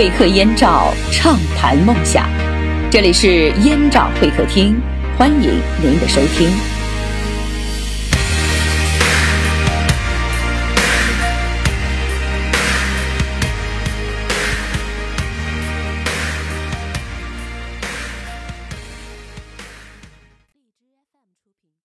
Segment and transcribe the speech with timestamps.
[0.00, 2.26] 会客燕赵畅谈梦想。
[2.90, 4.80] 这里是燕赵会客厅
[5.18, 6.79] 欢迎您的收听。